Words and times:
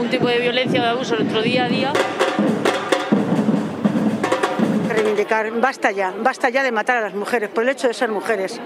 algún 0.00 0.10
tipo 0.18 0.28
de 0.28 0.38
violencia 0.38 0.80
o 0.80 0.82
de 0.82 0.88
abuso 0.88 1.14
en 1.14 1.20
nuestro 1.24 1.42
día 1.42 1.66
a 1.66 1.68
día. 1.68 1.92
Reivindicar, 4.88 5.60
basta 5.60 5.90
ya, 5.90 6.14
basta 6.22 6.48
ya 6.48 6.62
de 6.62 6.72
matar 6.72 6.96
a 6.96 7.00
las 7.02 7.14
mujeres 7.14 7.50
por 7.50 7.64
el 7.64 7.68
hecho 7.68 7.86
de 7.86 7.92
ser 7.92 8.10
mujeres. 8.10 8.58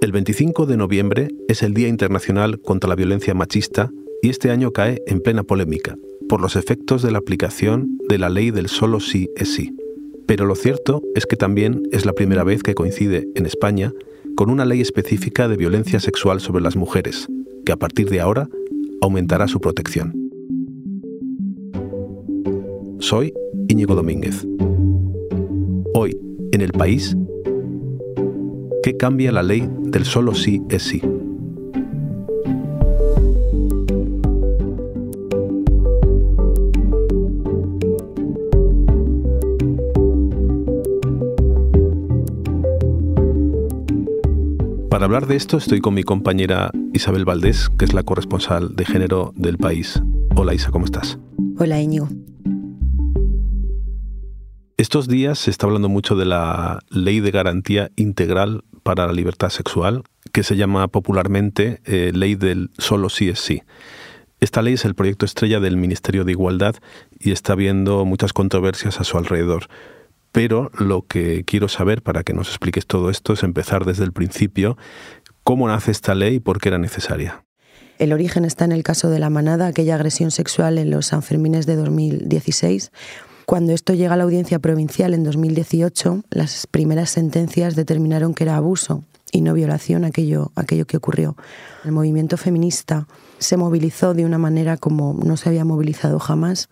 El 0.00 0.12
25 0.12 0.64
de 0.64 0.76
noviembre 0.78 1.28
es 1.46 1.62
el 1.62 1.74
Día 1.74 1.88
Internacional 1.88 2.58
contra 2.62 2.88
la 2.88 2.94
Violencia 2.94 3.34
Machista 3.34 3.90
y 4.22 4.30
este 4.30 4.50
año 4.50 4.70
cae 4.70 5.02
en 5.06 5.20
plena 5.20 5.42
polémica 5.42 5.96
por 6.28 6.40
los 6.40 6.56
efectos 6.56 7.02
de 7.02 7.10
la 7.10 7.18
aplicación 7.18 7.98
de 8.08 8.18
la 8.18 8.28
ley 8.28 8.50
del 8.50 8.68
solo 8.68 9.00
sí 9.00 9.28
es 9.36 9.54
sí. 9.54 9.74
Pero 10.26 10.44
lo 10.44 10.54
cierto 10.54 11.02
es 11.14 11.26
que 11.26 11.36
también 11.36 11.82
es 11.92 12.04
la 12.04 12.12
primera 12.12 12.42
vez 12.42 12.62
que 12.62 12.74
coincide 12.74 13.28
en 13.34 13.46
España 13.46 13.92
con 14.36 14.50
una 14.50 14.64
ley 14.64 14.80
específica 14.80 15.48
de 15.48 15.56
violencia 15.56 16.00
sexual 16.00 16.40
sobre 16.40 16.62
las 16.62 16.76
mujeres, 16.76 17.28
que 17.64 17.72
a 17.72 17.76
partir 17.76 18.10
de 18.10 18.20
ahora 18.20 18.48
aumentará 19.00 19.48
su 19.48 19.60
protección. 19.60 20.12
Soy 22.98 23.32
Íñigo 23.68 23.94
Domínguez. 23.94 24.46
Hoy, 25.94 26.18
en 26.52 26.60
el 26.60 26.72
país, 26.72 27.16
¿qué 28.82 28.96
cambia 28.96 29.32
la 29.32 29.42
ley 29.42 29.68
del 29.84 30.04
solo 30.04 30.34
sí 30.34 30.60
es 30.70 30.82
sí? 30.82 31.00
Para 44.96 45.04
hablar 45.04 45.26
de 45.26 45.36
esto 45.36 45.58
estoy 45.58 45.82
con 45.82 45.92
mi 45.92 46.04
compañera 46.04 46.70
Isabel 46.94 47.26
Valdés, 47.26 47.68
que 47.78 47.84
es 47.84 47.92
la 47.92 48.02
corresponsal 48.02 48.74
de 48.76 48.86
género 48.86 49.34
del 49.36 49.58
país. 49.58 50.02
Hola 50.36 50.54
Isa, 50.54 50.70
¿cómo 50.70 50.86
estás? 50.86 51.18
Hola 51.58 51.78
Íñigo. 51.82 52.08
Estos 54.78 55.06
días 55.06 55.38
se 55.38 55.50
está 55.50 55.66
hablando 55.66 55.90
mucho 55.90 56.16
de 56.16 56.24
la 56.24 56.78
Ley 56.88 57.20
de 57.20 57.30
Garantía 57.30 57.90
Integral 57.96 58.64
para 58.82 59.06
la 59.06 59.12
Libertad 59.12 59.50
Sexual, 59.50 60.02
que 60.32 60.42
se 60.42 60.56
llama 60.56 60.88
popularmente 60.88 61.82
eh, 61.84 62.12
Ley 62.14 62.34
del 62.34 62.70
Solo 62.78 63.10
Sí 63.10 63.28
es 63.28 63.38
Sí. 63.38 63.64
Esta 64.40 64.62
ley 64.62 64.72
es 64.74 64.86
el 64.86 64.94
proyecto 64.94 65.26
estrella 65.26 65.60
del 65.60 65.76
Ministerio 65.76 66.24
de 66.24 66.32
Igualdad 66.32 66.76
y 67.20 67.32
está 67.32 67.52
habiendo 67.52 68.06
muchas 68.06 68.32
controversias 68.32 68.98
a 68.98 69.04
su 69.04 69.18
alrededor. 69.18 69.68
Pero 70.36 70.70
lo 70.78 71.00
que 71.00 71.44
quiero 71.46 71.66
saber 71.66 72.02
para 72.02 72.22
que 72.22 72.34
nos 72.34 72.48
expliques 72.48 72.86
todo 72.86 73.08
esto 73.08 73.32
es 73.32 73.42
empezar 73.42 73.86
desde 73.86 74.04
el 74.04 74.12
principio. 74.12 74.76
¿Cómo 75.44 75.66
nace 75.66 75.90
esta 75.90 76.14
ley 76.14 76.34
y 76.34 76.40
por 76.40 76.60
qué 76.60 76.68
era 76.68 76.76
necesaria? 76.76 77.42
El 77.98 78.12
origen 78.12 78.44
está 78.44 78.66
en 78.66 78.72
el 78.72 78.82
caso 78.82 79.08
de 79.08 79.18
la 79.18 79.30
manada, 79.30 79.66
aquella 79.66 79.94
agresión 79.94 80.30
sexual 80.30 80.76
en 80.76 80.90
los 80.90 81.06
Sanfermines 81.06 81.64
de 81.64 81.76
2016. 81.76 82.92
Cuando 83.46 83.72
esto 83.72 83.94
llega 83.94 84.12
a 84.12 84.18
la 84.18 84.24
audiencia 84.24 84.58
provincial 84.58 85.14
en 85.14 85.24
2018, 85.24 86.24
las 86.28 86.66
primeras 86.66 87.08
sentencias 87.08 87.74
determinaron 87.74 88.34
que 88.34 88.44
era 88.44 88.56
abuso 88.56 89.04
y 89.32 89.40
no 89.40 89.54
violación 89.54 90.04
aquello, 90.04 90.52
aquello 90.54 90.86
que 90.86 90.98
ocurrió. 90.98 91.34
El 91.82 91.92
movimiento 91.92 92.36
feminista 92.36 93.08
se 93.38 93.56
movilizó 93.56 94.12
de 94.12 94.26
una 94.26 94.36
manera 94.36 94.76
como 94.76 95.18
no 95.24 95.38
se 95.38 95.48
había 95.48 95.64
movilizado 95.64 96.18
jamás 96.18 96.68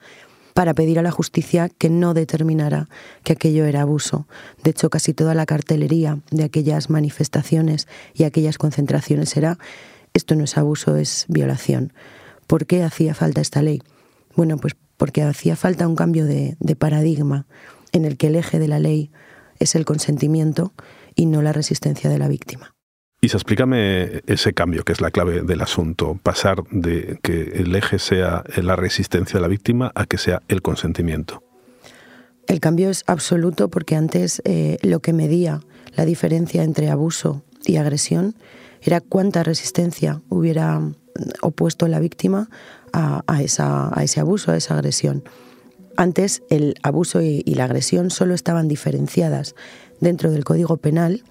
para 0.55 0.73
pedir 0.73 0.99
a 0.99 1.03
la 1.03 1.11
justicia 1.11 1.69
que 1.69 1.91
no 1.91 2.15
determinara 2.15 2.89
que 3.25 3.35
aquello 3.35 3.67
era 3.67 3.83
abuso. 3.83 4.27
De 4.63 4.71
hecho, 4.71 4.89
casi 4.89 5.13
toda 5.13 5.35
la 5.35 5.47
cartelería 5.47 6.21
de 6.31 6.45
aquellas 6.45 6.89
manifestaciones 6.89 7.89
y 8.15 8.25
aquellas 8.25 8.57
concentraciones 8.57 9.37
era 9.37 9.59
esto 10.15 10.37
no 10.37 10.45
es 10.45 10.57
abuso, 10.57 10.97
es 10.97 11.27
violación. 11.29 11.93
¿Por 12.47 12.67
qué 12.67 12.85
hacía 12.85 13.15
falta 13.15 13.41
esta 13.41 13.63
ley? 13.63 13.83
Bueno, 14.37 14.57
pues 14.59 14.77
porque 14.97 15.23
hacía 15.23 15.57
falta 15.57 15.89
un 15.89 15.97
cambio 15.97 16.25
de, 16.25 16.57
paradigma 16.79 17.47
en 17.93 18.05
el 18.05 18.17
que 18.17 18.29
el 18.29 18.37
eje 18.37 18.61
de 18.61 18.69
la 18.69 18.79
ley 18.79 19.11
es 19.59 19.75
el 19.75 19.85
consentimiento 19.85 20.73
y 21.17 21.27
no 21.27 21.43
la 21.43 21.53
resistencia 21.53 22.09
de 22.09 22.19
la 22.19 22.29
víctima. 22.29 22.74
Isa, 23.25 23.39
explícame 23.39 24.21
ese 24.27 24.53
cambio 24.53 24.85
que 24.85 24.93
es 24.93 25.01
la 25.01 25.11
clave 25.11 25.41
del 25.41 25.63
asunto, 25.63 26.21
pasar 26.23 26.63
de 26.71 27.19
que 27.23 27.53
el 27.55 27.75
eje 27.75 27.99
sea 27.99 28.45
la 28.63 28.77
resistencia 28.77 29.39
de 29.39 29.41
la 29.41 29.49
víctima 29.49 29.91
a 29.95 30.05
que 30.05 30.19
sea 30.19 30.43
el 30.49 30.61
consentimiento. 30.61 31.43
El 32.47 32.61
cambio 32.61 32.91
es 32.91 33.03
absoluto 33.07 33.71
porque 33.71 33.97
antes 33.97 34.43
eh, 34.45 34.77
lo 34.83 35.01
que 35.01 35.15
medía 35.15 35.61
la 35.97 36.05
diferencia 36.05 36.65
entre 36.65 36.91
abuso 36.91 37.43
y 37.65 37.77
agresión 37.77 38.35
era 38.83 39.01
cuánta 39.01 39.43
resistencia 39.43 40.21
hubiera 40.29 40.83
opuesto 41.41 41.89
la 41.89 42.01
víctima 42.01 42.51
a, 42.93 43.23
ese 43.41 44.21
abuso, 44.21 44.53
a 44.53 44.59
esa 44.59 44.75
agresión. 44.75 45.25
Antes 45.97 46.43
el 46.51 46.75
abuso 46.83 47.23
y 47.23 47.43
la 47.55 47.65
agresión 47.65 48.11
solo 48.11 48.35
estaban 48.35 48.69
diferenciadas 48.69 49.55
dentro 50.01 50.31
del 50.31 50.45
Código 50.45 50.77
Penal 50.77 51.25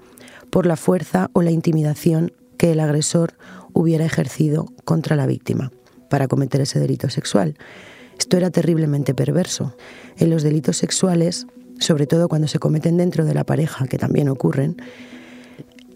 por 0.54 0.68
la 0.68 0.76
fuerza 0.76 1.32
o 1.34 1.42
la 1.42 1.50
intimidación 1.50 2.32
que 2.58 2.72
el 2.74 2.80
agresor 2.80 3.34
hubiera 3.74 4.06
ejercido 4.06 4.68
contra 4.86 5.16
la 5.16 5.26
víctima 5.26 5.72
para 6.12 6.28
cometer 6.28 6.62
ese 6.62 6.80
delito 6.80 7.10
sexual. 7.10 7.56
Esto 8.20 8.38
era 8.38 8.52
terriblemente 8.52 9.16
perverso. 9.16 9.76
En 10.16 10.30
los 10.30 10.44
delitos 10.44 10.78
sexuales, 10.78 11.48
sobre 11.80 12.06
todo 12.06 12.30
cuando 12.30 12.48
se 12.48 12.60
cometen 12.60 12.98
dentro 12.98 13.26
de 13.26 13.34
la 13.34 13.44
pareja, 13.46 13.88
que 13.88 13.98
también 13.98 14.30
ocurren, 14.30 14.78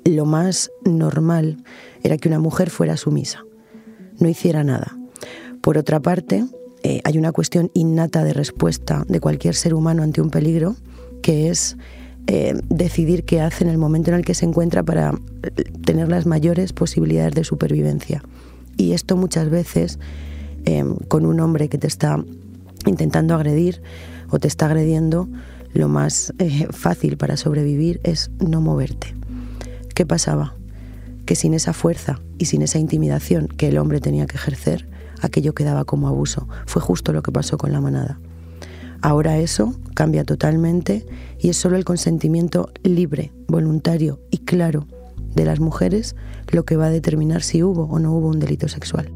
lo 0.06 0.25
más 0.25 0.72
normal 0.84 1.63
era 2.01 2.18
que 2.18 2.28
una 2.28 2.39
mujer 2.39 2.72
fuera 2.72 2.97
sumisa, 2.97 3.45
no 4.18 4.28
hiciera 4.28 4.63
nada. 4.63 4.97
Por 5.62 5.78
otra 5.78 6.00
parte, 6.00 6.44
eh, 6.81 7.01
hay 7.03 7.19
una 7.19 7.31
cuestión 7.31 7.69
innata 7.75 8.24
de 8.24 8.34
respuesta 8.34 9.06
de 9.07 9.19
cualquier 9.19 9.53
ser 9.53 9.75
humano 9.75 10.01
ante 10.01 10.19
un 10.19 10.31
peligro, 10.31 10.75
que 11.22 11.50
es 11.50 11.78
eh, 12.30 12.60
decidir 12.68 13.24
qué 13.24 13.40
hace 13.40 13.64
en 13.64 13.70
el 13.70 13.78
momento 13.78 14.12
en 14.12 14.18
el 14.18 14.26
que 14.26 14.34
se 14.34 14.46
encuentra 14.46 14.84
para 14.84 15.12
eh, 15.44 15.64
tener 15.86 16.10
las 16.10 16.26
mayores 16.26 16.74
posibilidades 16.74 17.34
de 17.34 17.46
supervivencia. 17.46 18.22
Y 18.76 18.92
esto 18.92 19.16
muchas 19.16 19.50
veces 19.50 19.98
eh, 20.66 20.84
con 21.08 21.26
un 21.26 21.40
hombre 21.40 21.70
que 21.70 21.78
te 21.78 21.88
está 21.88 22.22
intentando 22.86 23.34
agredir 23.34 23.82
o 24.30 24.40
te 24.40 24.50
está 24.50 24.66
agrediendo, 24.66 25.30
lo 25.74 25.88
más 25.88 26.34
fácil 26.72 27.18
para 27.18 27.38
sobrevivir 27.38 28.02
es 28.04 28.30
no 28.40 28.60
moverte. 28.60 29.16
¿Qué 29.96 30.06
pasaba? 30.06 30.54
Que 31.26 31.36
sin 31.36 31.54
esa 31.54 31.72
fuerza 31.72 32.20
y 32.38 32.46
sin 32.46 32.62
esa 32.62 32.78
intimidación 32.78 33.48
que 33.48 33.70
el 33.70 33.78
hombre 33.78 34.02
tenía 34.02 34.28
que 34.28 34.36
ejercer, 34.36 34.90
aquello 35.22 35.54
quedaba 35.54 35.86
como 35.86 36.08
abuso. 36.10 36.48
Fue 36.66 36.82
justo 36.82 37.14
lo 37.14 37.22
que 37.24 37.32
pasó 37.32 37.58
con 37.58 37.72
la 37.72 37.80
manada. 37.80 38.20
Ahora 39.02 39.38
eso 39.38 39.75
cambia 39.94 40.24
totalmente 40.24 41.06
y 41.40 41.50
es 41.50 41.58
solo 41.58 41.78
el 41.78 41.85
consentimiento 41.85 42.72
libre, 42.84 43.31
voluntario 43.47 44.19
y 44.31 44.40
claro 44.40 44.88
de 45.35 45.46
las 45.46 45.59
mujeres 45.59 46.16
lo 46.52 46.66
que 46.66 46.78
va 46.78 46.88
a 46.88 46.90
determinar 46.90 47.44
si 47.44 47.63
hubo 47.63 47.84
o 47.84 48.00
no 48.00 48.13
hubo 48.13 48.28
un 48.28 48.40
delito 48.40 48.68
sexual. 48.68 49.12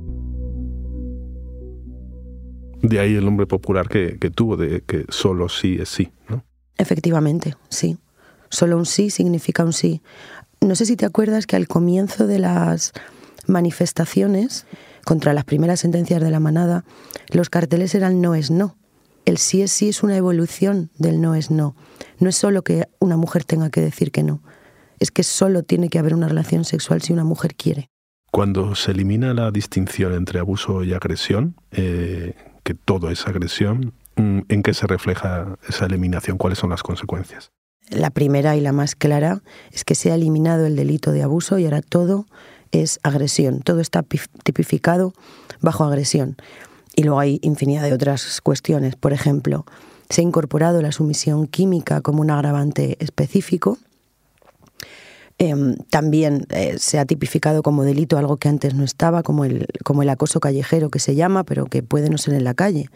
De 2.82 3.00
ahí 3.00 3.16
el 3.16 3.26
nombre 3.26 3.46
popular 3.46 3.88
que, 3.90 4.18
tuvo, 4.34 4.58
de 4.58 4.82
que 4.82 5.06
solo 5.10 5.50
sí 5.50 5.78
es 5.80 5.90
sí, 5.90 6.12
¿no? 6.30 6.44
Efectivamente, 6.78 7.56
sí. 7.70 7.98
Solo 8.50 8.78
un 8.78 8.86
sí 8.86 9.10
significa 9.10 9.64
un 9.64 9.72
sí. 9.72 10.02
No 10.62 10.76
sé 10.76 10.86
si 10.86 10.96
te 10.96 11.06
acuerdas 11.06 11.46
que 11.46 11.56
al 11.56 11.68
comienzo 11.68 12.28
de 12.28 12.40
las 12.40 12.92
manifestaciones 13.48 14.66
contra 15.06 15.34
las 15.34 15.46
primeras 15.46 15.80
sentencias 15.80 16.22
de 16.22 16.32
la 16.32 16.40
manada, 16.40 16.84
los 17.32 17.50
carteles 17.50 17.96
eran 17.96 18.20
no 18.20 18.36
es 18.36 18.52
no 18.52 18.78
el 19.26 19.38
sí 19.38 19.62
es 19.62 19.72
sí 19.72 19.90
es 19.90 20.04
una 20.04 20.18
evolución 20.18 20.90
del 20.98 21.22
no 21.22 21.36
es 21.36 21.52
no. 21.52 21.76
No 22.20 22.30
es 22.30 22.36
solo 22.36 22.64
que 22.64 22.88
una 23.00 23.18
mujer 23.18 23.44
tenga 23.44 23.70
que 23.70 23.82
decir 23.82 24.12
que 24.12 24.24
no, 24.24 24.42
es 25.00 25.12
que 25.12 25.24
solo 25.24 25.64
tiene 25.64 25.90
que 25.90 26.00
haber 26.00 26.14
una 26.14 26.28
relación 26.28 26.64
sexual 26.64 27.02
si 27.02 27.14
una 27.14 27.24
mujer 27.24 27.56
quiere. 27.56 27.90
Cuando 28.32 28.76
se 28.76 28.92
elimina 28.92 29.34
la 29.34 29.52
distinción 29.52 30.14
entre 30.14 30.40
abuso 30.40 30.84
y 30.84 30.94
agresión, 30.94 31.56
eh, 31.72 32.34
que 32.64 32.74
todo 32.74 33.10
es 33.10 33.28
agresión, 33.28 33.94
mm, 34.16 34.40
¿en 34.48 34.64
qué 34.64 34.74
se 34.74 34.88
refleja 34.88 35.58
esa 35.68 35.86
eliminación? 35.86 36.38
¿Cuáles 36.38 36.60
son 36.60 36.70
las 36.70 36.84
consecuencias? 36.84 37.52
La 37.90 38.10
primera 38.10 38.56
y 38.56 38.62
la 38.62 38.72
más 38.72 38.96
clara 38.96 39.42
es 39.72 39.84
que 39.84 39.96
se 39.96 40.12
ha 40.12 40.16
eliminado 40.16 40.66
el 40.66 40.78
delito 40.78 41.12
de 41.12 41.24
abuso 41.24 41.60
y 41.60 41.66
ahora 41.66 41.82
todo 41.82 42.26
es 42.72 43.00
agresión, 43.04 43.62
todo 43.62 43.82
está 43.82 44.04
tipificado 44.44 45.14
bajo 45.60 45.84
agresión. 45.84 46.38
Y 46.96 47.04
luego 47.04 47.20
hay 47.20 47.40
infinidad 47.42 47.84
de 47.84 47.94
otras 47.94 48.42
cuestiones. 48.42 48.96
Por 48.96 49.14
ejemplo, 49.14 49.66
se 50.10 50.22
ha 50.22 50.24
incorporado 50.24 50.82
la 50.82 50.92
sumisión 50.92 51.48
química 51.48 52.02
como 52.02 52.22
un 52.22 52.32
agravante 52.32 52.98
específico. 53.00 53.78
Em, 55.38 55.76
también 55.90 56.46
eh, 56.50 56.76
se 56.78 57.00
ha 57.00 57.06
tipificado 57.06 57.64
como 57.64 57.84
delito 57.84 58.18
algo 58.18 58.38
que 58.38 58.50
antes 58.50 58.76
no 58.76 58.84
estaba, 58.84 59.24
como 59.24 59.46
el, 59.46 59.68
como 59.84 60.04
el 60.04 60.10
acoso 60.10 60.40
callejero 60.40 60.90
que 60.90 61.00
se 61.00 61.16
llama, 61.16 61.44
pero 61.44 61.66
que 61.66 61.82
puede 61.82 62.10
no 62.10 62.18
ser 62.18 62.36
en 62.36 62.44
la 62.44 62.54
calle. 62.54 62.90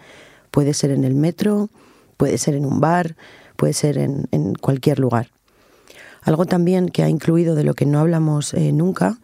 Puede 0.51 0.73
ser 0.73 0.91
en 0.91 1.03
el 1.03 1.15
metro, 1.15 1.69
puede 2.17 2.37
ser 2.37 2.55
en 2.55 2.65
un 2.65 2.79
bar, 2.79 3.15
puede 3.55 3.73
ser 3.73 3.97
en, 3.97 4.53
cualquier 4.61 4.99
lugar. 4.99 5.29
Algo 6.21 6.45
también 6.45 6.89
que 6.89 7.03
ha 7.03 7.09
incluido 7.09 7.55
de 7.55 7.63
lo 7.63 7.73
que 7.73 7.85
no 7.85 7.99
hablamos 7.99 8.53
eh, 8.53 8.71
nunca 8.71 9.19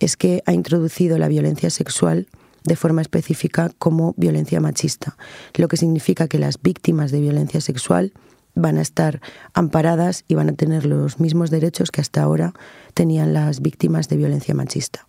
es 0.00 0.16
que 0.16 0.42
ha 0.46 0.52
introducido 0.52 1.18
la 1.18 1.28
violencia 1.28 1.70
sexual 1.70 2.26
de 2.64 2.76
forma 2.76 3.02
específica 3.02 3.70
como 3.78 4.14
violencia 4.16 4.60
machista, 4.60 5.16
lo 5.54 5.68
que 5.68 5.76
significa 5.76 6.28
que 6.28 6.38
las 6.38 6.60
víctimas 6.60 7.10
de 7.10 7.20
violencia 7.20 7.60
sexual 7.60 8.12
van 8.54 8.78
a 8.78 8.82
estar 8.82 9.20
amparadas 9.52 10.24
y 10.28 10.34
van 10.34 10.48
a 10.48 10.54
tener 10.54 10.86
los 10.86 11.20
mismos 11.20 11.50
derechos 11.50 11.90
que 11.90 12.00
hasta 12.00 12.22
ahora 12.22 12.54
tenían 12.94 13.34
las 13.34 13.60
víctimas 13.60 14.08
de 14.08 14.16
violencia 14.16 14.54
machista. 14.54 15.04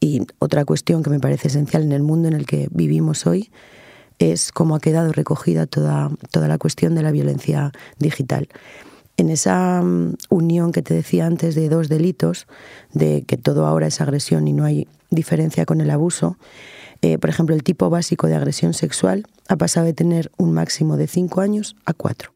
Y 0.00 0.22
otra 0.38 0.64
cuestión 0.64 1.02
que 1.02 1.10
me 1.10 1.20
parece 1.20 1.48
esencial 1.48 1.82
en 1.82 1.92
el 1.92 2.02
mundo 2.02 2.28
en 2.28 2.34
el 2.34 2.46
que 2.46 2.68
vivimos 2.70 3.26
hoy 3.26 3.50
es 4.18 4.52
cómo 4.52 4.76
ha 4.76 4.80
quedado 4.80 5.12
recogida 5.12 5.66
toda, 5.66 6.10
toda 6.30 6.48
la 6.48 6.58
cuestión 6.58 6.94
de 6.94 7.02
la 7.02 7.10
violencia 7.10 7.72
digital. 7.98 8.48
En 9.20 9.28
esa 9.28 9.82
mm, 9.82 10.14
unión 10.30 10.72
que 10.72 10.80
te 10.80 10.94
decía 10.94 11.26
antes 11.26 11.54
de 11.54 11.68
dos 11.68 11.90
delitos, 11.90 12.46
de 12.94 13.22
que 13.26 13.36
todo 13.36 13.66
ahora 13.66 13.88
es 13.88 14.00
agresión 14.00 14.48
y 14.48 14.54
no 14.54 14.64
hay 14.64 14.88
diferencia 15.10 15.66
con 15.66 15.82
el 15.82 15.90
abuso, 15.90 16.38
eh, 17.02 17.18
por 17.18 17.28
ejemplo, 17.28 17.54
el 17.54 17.62
tipo 17.62 17.90
básico 17.90 18.28
de 18.28 18.36
agresión 18.36 18.72
sexual 18.72 19.26
ha 19.46 19.56
pasado 19.56 19.84
de 19.84 19.92
tener 19.92 20.32
un 20.38 20.54
máximo 20.54 20.96
de 20.96 21.06
cinco 21.06 21.42
años 21.42 21.76
a 21.84 21.92
cuatro. 21.92 22.32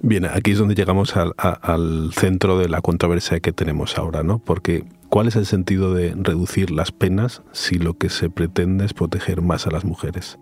Bien, 0.00 0.24
aquí 0.24 0.50
es 0.50 0.58
donde 0.58 0.74
llegamos 0.74 1.14
al, 1.16 2.10
centro 2.12 2.58
de 2.58 2.68
la 2.68 2.80
controversia 2.80 3.38
que 3.38 3.52
tenemos 3.52 3.96
ahora, 3.96 4.24
¿no? 4.24 4.40
Porque 4.40 4.84
¿cuál 5.08 5.28
es 5.28 5.36
el 5.36 5.46
sentido 5.46 5.94
de 5.94 6.16
reducir 6.16 6.72
las 6.72 6.90
penas 6.90 7.42
si 7.52 7.76
lo 7.76 7.96
que 7.96 8.08
se 8.08 8.28
pretende 8.28 8.86
es 8.86 8.92
proteger 8.92 9.40
más 9.40 9.68
a 9.68 9.70
las 9.70 9.84
mujeres? 9.84 10.36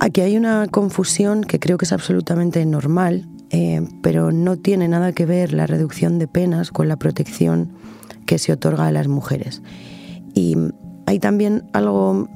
Aquí 0.00 0.22
hay 0.22 0.36
una 0.36 0.66
confusión 0.66 1.44
que 1.44 1.60
creo 1.60 1.78
que 1.78 1.84
es 1.84 1.92
absolutamente 1.92 2.66
normal, 2.66 3.28
eh, 3.50 3.82
pero 4.02 4.32
no 4.32 4.56
tiene 4.56 4.88
nada 4.88 5.12
que 5.12 5.26
ver 5.26 5.52
la 5.52 5.66
reducción 5.66 6.18
de 6.18 6.28
penas 6.28 6.70
con 6.70 6.88
la 6.88 6.96
protección 6.96 7.72
que 8.26 8.38
se 8.38 8.52
otorga 8.52 8.86
a 8.86 8.92
las 8.92 9.08
mujeres. 9.08 9.62
Y 10.34 10.56
hay 11.06 11.18
también 11.18 11.64
algo 11.72 12.28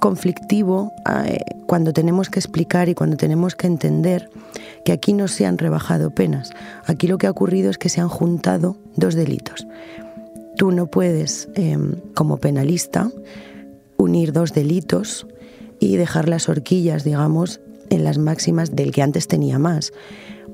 conflictivo 0.00 0.92
eh, 1.24 1.38
cuando 1.66 1.92
tenemos 1.92 2.28
que 2.28 2.40
explicar 2.40 2.88
y 2.88 2.94
cuando 2.94 3.16
tenemos 3.16 3.54
que 3.54 3.66
entender 3.66 4.30
que 4.84 4.92
aquí 4.92 5.12
no 5.12 5.28
se 5.28 5.46
han 5.46 5.58
rebajado 5.58 6.10
penas. 6.10 6.50
Aquí 6.86 7.06
lo 7.06 7.18
que 7.18 7.26
ha 7.26 7.30
ocurrido 7.30 7.70
es 7.70 7.78
que 7.78 7.88
se 7.88 8.00
han 8.00 8.08
juntado 8.08 8.76
dos 8.96 9.14
delitos. 9.14 9.66
Tú 10.56 10.70
no 10.70 10.86
puedes, 10.86 11.48
em, 11.54 11.96
como 12.14 12.38
penalista, 12.38 13.10
unir 13.96 14.32
dos 14.32 14.52
delitos 14.52 15.26
y 15.80 15.96
dejar 15.96 16.28
las 16.28 16.48
horquillas, 16.48 17.04
digamos, 17.04 17.60
en 17.90 18.04
las 18.04 18.18
máximas 18.18 18.74
del 18.74 18.92
que 18.92 19.02
antes 19.02 19.28
tenía 19.28 19.58
más. 19.58 19.92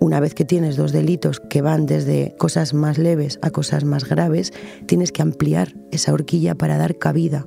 Una 0.01 0.21
vez 0.21 0.35
que 0.35 0.45
tienes 0.45 0.77
dos 0.77 0.93
delitos 0.93 1.41
que 1.41 1.61
van 1.61 1.87
desde 1.87 2.35
cosas 2.39 2.73
más 2.73 2.99
leves 2.99 3.39
a 3.43 3.51
cosas 3.51 3.85
más 3.85 4.09
graves, 4.09 4.53
tienes 4.87 5.11
que 5.11 5.23
ampliar 5.23 5.75
esa 5.91 6.13
horquilla 6.13 6.55
para 6.55 6.79
dar 6.79 6.97
cabida 6.99 7.47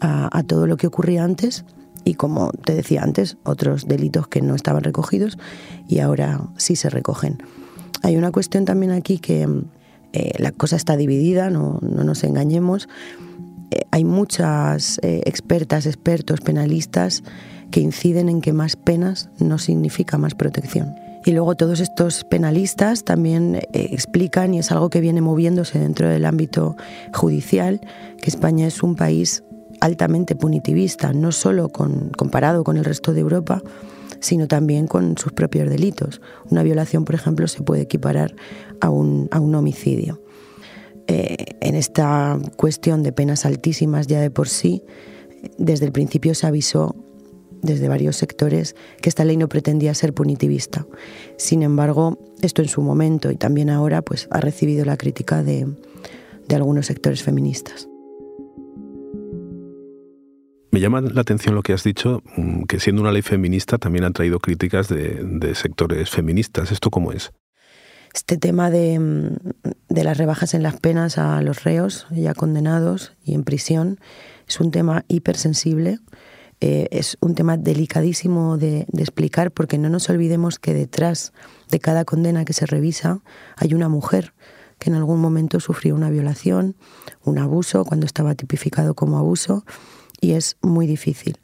a, 0.00 0.42
todo 0.42 0.66
lo 0.66 0.76
que 0.76 0.86
ocurría 0.86 1.24
antes 1.24 1.64
y 2.04 2.14
como 2.14 2.50
te 2.52 2.74
decía 2.74 3.02
antes, 3.02 3.36
otros 3.44 3.86
delitos 3.86 4.28
que 4.28 4.42
no 4.42 4.54
estaban 4.54 4.84
recogidos 4.84 5.38
y 5.88 6.00
ahora 6.00 6.40
sí 6.56 6.76
se 6.76 6.90
recogen. 6.90 7.38
Hay 8.02 8.16
una 8.16 8.30
cuestión 8.30 8.64
también 8.64 8.92
aquí 8.92 9.18
que 9.18 9.48
eh, 10.12 10.32
la 10.38 10.52
cosa 10.52 10.76
está 10.76 10.96
dividida, 10.96 11.50
no, 11.50 11.78
nos 11.80 12.24
engañemos. 12.24 12.88
Eh, 13.70 13.82
hay 13.90 14.04
muchas 14.04 14.98
eh, 15.02 15.22
expertas, 15.24 15.86
expertos, 15.86 16.40
penalistas 16.40 17.24
que 17.70 17.80
inciden 17.80 18.28
en 18.28 18.40
que 18.40 18.52
más 18.52 18.76
penas 18.76 19.30
no 19.38 19.58
significa 19.58 20.18
más 20.18 20.34
protección. 20.34 20.94
Y 21.26 21.32
luego 21.32 21.56
todos 21.56 21.80
estos 21.80 22.22
penalistas 22.22 23.02
también 23.02 23.60
explican, 23.72 24.54
y 24.54 24.60
es 24.60 24.70
algo 24.70 24.90
que 24.90 25.00
viene 25.00 25.20
moviéndose 25.20 25.76
dentro 25.76 26.08
del 26.08 26.24
ámbito 26.24 26.76
judicial, 27.12 27.80
que 28.22 28.30
España 28.30 28.68
es 28.68 28.80
un 28.84 28.94
país 28.94 29.42
altamente 29.80 30.36
punitivista, 30.36 31.12
no 31.12 31.32
solo 31.32 31.68
comparado 31.68 32.62
con 32.62 32.76
el 32.76 32.84
resto 32.84 33.12
de 33.12 33.22
Europa, 33.22 33.60
sino 34.20 34.46
también 34.46 34.86
con 34.86 35.18
sus 35.18 35.32
propios 35.32 35.68
delitos. 35.68 36.20
Una 36.48 36.62
violación, 36.62 37.04
por 37.04 37.16
ejemplo, 37.16 37.48
se 37.48 37.60
puede 37.60 37.82
equiparar 37.82 38.36
a 38.80 38.88
un, 38.88 39.28
a 39.32 39.40
un 39.40 39.52
homicidio. 39.56 40.22
Eh, 41.08 41.56
en 41.60 41.74
esta 41.74 42.38
cuestión 42.56 43.02
de 43.02 43.10
penas 43.10 43.44
altísimas 43.44 44.06
ya 44.06 44.20
de 44.20 44.30
por 44.30 44.48
sí, 44.48 44.84
desde 45.58 45.86
el 45.86 45.92
principio 45.92 46.36
se 46.36 46.46
avisó 46.46 46.94
desde 47.62 47.88
varios 47.88 48.16
sectores 48.16 48.76
que 49.00 49.08
esta 49.08 49.24
ley 49.24 49.36
no 49.36 49.48
pretendía 49.48 49.94
ser 49.94 50.14
punitivista. 50.14 50.86
Sin 51.38 51.62
embargo, 51.62 52.18
esto 52.42 52.62
en 52.62 52.68
su 52.68 52.82
momento 52.82 53.30
y 53.30 53.36
también 53.36 53.70
ahora 53.70 54.02
pues, 54.02 54.28
ha 54.30 54.40
recibido 54.40 54.84
la 54.84 54.96
crítica 54.96 55.42
de, 55.42 55.66
de 56.48 56.56
algunos 56.56 56.86
sectores 56.86 57.22
feministas. 57.22 57.88
Me 60.76 60.82
llama 60.82 61.00
la 61.00 61.22
atención 61.22 61.54
lo 61.54 61.62
que 61.62 61.72
has 61.72 61.84
dicho, 61.84 62.22
mm, 62.36 62.64
que 62.64 62.80
siendo 62.80 63.00
una 63.00 63.10
ley 63.10 63.22
feminista 63.22 63.78
también 63.78 64.04
han 64.04 64.12
traído 64.12 64.40
críticas 64.40 64.88
de, 64.88 65.54
sectores 65.54 66.10
feministas. 66.10 66.70
¿Esto 66.70 66.90
cómo 66.90 67.12
es? 67.12 67.32
Este 68.12 68.36
tema 68.36 68.70
de, 68.70 68.98
mm, 68.98 69.36
de, 69.88 70.04
las 70.04 70.18
rebajas 70.18 70.52
en 70.52 70.62
las 70.62 70.78
penas 70.78 71.16
a 71.16 71.40
los 71.40 71.64
reos 71.64 72.06
ya 72.10 72.34
condenados 72.34 73.14
y 73.24 73.32
en 73.32 73.44
prisión 73.44 73.98
es 74.46 74.60
un 74.60 74.70
tema 74.70 75.06
hipersensible. 75.08 75.98
Eh, 76.60 76.88
es 76.90 77.18
un 77.20 77.34
tema 77.34 77.56
delicadísimo 77.56 78.56
de, 78.56 78.86
de, 78.90 79.02
explicar 79.02 79.50
porque 79.50 79.76
no 79.76 79.90
nos 79.90 80.08
olvidemos 80.08 80.58
que 80.58 80.72
detrás 80.72 81.34
de 81.70 81.80
cada 81.80 82.06
condena 82.06 82.46
que 82.46 82.54
se 82.54 82.64
revisa 82.64 83.20
hay 83.56 83.74
una 83.74 83.90
mujer 83.90 84.32
que 84.78 84.90
en 84.90 84.96
algún 84.96 85.20
momento 85.20 85.60
sufrió 85.60 85.94
una 85.94 86.10
violación, 86.10 86.76
un 87.24 87.38
abuso, 87.38 87.84
cuando 87.84 88.06
estaba 88.06 88.34
tipificado 88.34 88.94
como 88.94 89.18
abuso, 89.18 89.64
y 90.20 90.32
es 90.32 90.56
muy 90.62 90.86
difícil. 90.86 91.38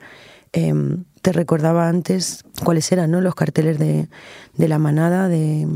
Em, 0.52 1.04
te 1.22 1.32
recordaba 1.32 1.88
antes 1.88 2.44
cuáles 2.64 2.90
eran 2.92 3.10
¿no? 3.10 3.20
los 3.20 3.34
carteles 3.34 3.78
de, 3.78 4.08
la 4.56 4.78
manada 4.78 5.28
de, 5.28 5.66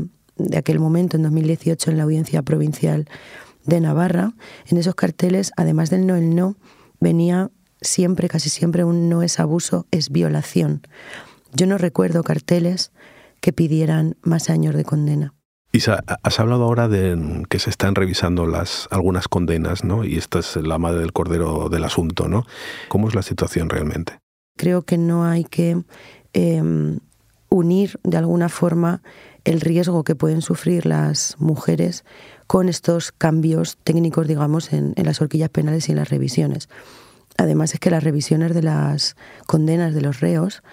aquel 0.55 0.79
momento, 0.79 1.17
en 1.17 1.23
2018, 1.23 1.91
en 1.91 1.97
la 1.97 2.03
audiencia 2.03 2.41
provincial 2.43 3.07
de 3.65 3.81
Navarra. 3.81 4.33
En 4.67 4.77
esos 4.77 4.95
carteles, 4.95 5.51
además 5.57 5.89
del 5.89 6.05
no, 6.05 6.15
el 6.15 6.35
no, 6.35 6.57
venía 6.99 7.49
siempre, 7.81 8.29
casi 8.29 8.49
siempre, 8.49 8.83
un 8.83 9.09
no 9.09 9.23
es 9.23 9.39
abuso, 9.39 9.85
es 9.91 10.09
violación. 10.09 10.81
Yo 11.53 11.67
no 11.67 11.77
recuerdo 11.77 12.23
carteles 12.23 12.91
que 13.41 13.53
pidieran 13.53 14.17
más 14.21 14.49
años 14.49 14.75
de 14.75 14.83
condena. 14.83 15.33
Isa, 15.73 16.03
has 16.23 16.39
hablado 16.39 16.63
ahora 16.63 16.87
de 16.87 17.43
que 17.49 17.59
se 17.59 17.69
están 17.69 17.95
revisando 17.95 18.47
las 18.47 18.87
algunas 18.89 19.27
condenas, 19.27 19.83
¿no? 19.83 20.05
Y 20.05 20.17
esta 20.17 20.39
es 20.39 20.55
la 20.55 20.77
madre 20.77 21.01
del 21.01 21.13
cordero 21.13 21.69
del 21.69 21.83
asunto, 21.83 22.27
¿no? 22.27 22.45
¿Cómo 22.87 23.07
es 23.07 23.15
la 23.15 23.21
situación 23.21 23.69
realmente? 23.69 24.17
Creo 24.57 24.83
que 24.83 24.97
no 24.97 25.25
hay 25.25 25.43
que 25.43 25.83
em, 26.33 26.99
unir 27.49 27.99
de 28.03 28.17
alguna 28.17 28.49
forma 28.49 29.01
el 29.43 29.61
riesgo 29.61 30.03
que 30.03 30.15
pueden 30.15 30.41
sufrir 30.41 30.85
las 30.85 31.35
mujeres 31.39 32.03
con 32.47 32.67
estos 32.69 33.11
cambios 33.11 33.77
técnicos, 33.83 34.27
digamos, 34.27 34.73
en, 34.73 34.93
las 34.97 35.21
horquillas 35.21 35.49
penales 35.49 35.87
y 35.87 35.91
en 35.91 35.97
las 35.97 36.09
revisiones. 36.09 36.69
Además 37.37 37.73
es 37.73 37.79
que 37.79 37.91
las 37.91 38.03
revisiones 38.03 38.53
de 38.53 38.63
las 38.63 39.15
condenas 39.45 39.93
de 39.93 40.01
los 40.01 40.19
reos 40.19 40.63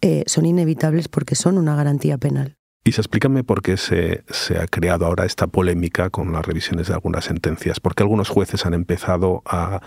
eh, 0.00 0.24
son 0.26 0.46
inevitables 0.46 1.08
porque 1.08 1.34
son 1.34 1.58
una 1.58 1.74
garantía 1.74 2.18
penal. 2.18 2.56
Isa, 2.84 3.02
explícame 3.02 3.44
por 3.44 3.62
qué 3.62 3.76
se, 3.76 4.24
ha 4.58 4.66
creado 4.66 5.06
ahora 5.06 5.26
esta 5.26 5.46
polémica 5.46 6.10
con 6.10 6.32
las 6.32 6.46
revisiones 6.46 6.88
de 6.88 6.94
algunas 6.94 7.24
sentencias. 7.24 7.80
¿Por 7.80 7.94
qué 7.94 8.02
algunos 8.02 8.28
jueces 8.28 8.64
han 8.66 8.74
empezado 8.74 9.42
a, 9.44 9.80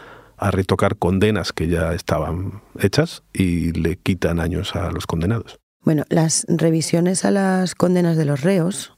retocar 0.52 0.98
condenas 0.98 1.54
que 1.54 1.68
ya 1.68 1.94
estaban 1.94 2.64
hechas 2.80 3.22
y 3.32 3.74
le 3.74 3.98
quitan 3.98 4.40
años 4.40 4.76
a 4.76 4.90
los 4.90 5.06
condenados? 5.06 5.60
Bueno, 5.84 6.04
las 6.10 6.48
revisiones 6.48 7.26
a 7.26 7.32
las 7.32 7.76
condenas 7.76 8.18
de 8.18 8.26
los 8.26 8.42
reos 8.42 8.98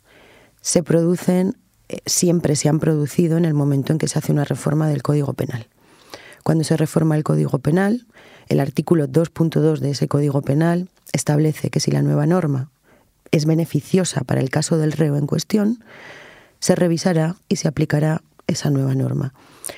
se 0.62 0.84
producen, 0.84 1.58
eh, 1.90 1.98
siempre 2.06 2.56
se 2.56 2.70
han 2.70 2.80
producido 2.80 3.38
en 3.38 3.44
el 3.44 3.54
momento 3.54 3.92
en 3.92 4.00
que 4.00 4.08
se 4.08 4.20
hace 4.20 4.32
una 4.32 4.46
reforma 4.46 4.88
del 4.88 5.04
Código 5.04 5.34
Penal. 5.34 5.68
Cuando 6.44 6.64
se 6.64 6.78
reforma 6.78 7.16
el 7.16 7.24
Código 7.24 7.60
Penal, 7.60 8.06
el 8.48 8.60
artículo 8.60 9.08
2.2 9.08 9.80
de 9.80 9.92
ese 9.92 10.08
Código 10.08 10.42
Penal 10.42 10.90
establece 11.14 11.70
que 11.70 11.80
si 11.80 11.92
la 11.92 12.02
nueva 12.02 12.26
norma 12.26 12.70
es 13.32 13.46
beneficiosa 13.46 14.22
para 14.22 14.42
el 14.42 14.50
caso 14.50 14.78
del 14.78 14.92
reo 14.92 15.16
en 15.18 15.26
cuestión, 15.26 15.84
se 16.60 16.76
revisará 16.76 17.38
y 17.48 17.56
se 17.56 17.68
aplicará 17.68 18.22
esa 18.48 18.70
nueva 18.70 18.94
norma. 18.94 19.34